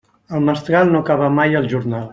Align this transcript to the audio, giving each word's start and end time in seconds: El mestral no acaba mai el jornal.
El 0.37 0.41
mestral 0.47 0.89
no 0.95 1.03
acaba 1.05 1.31
mai 1.39 1.59
el 1.61 1.73
jornal. 1.75 2.09